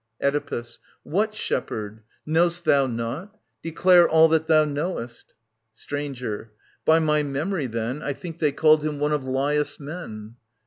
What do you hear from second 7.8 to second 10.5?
I think they called him one of LaTus* men.